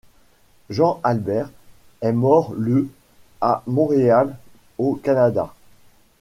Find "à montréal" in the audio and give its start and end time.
3.39-4.35